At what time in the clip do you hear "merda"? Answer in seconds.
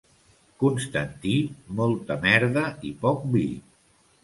2.25-2.65